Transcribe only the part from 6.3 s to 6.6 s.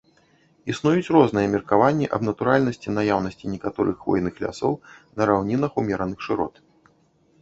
шырот.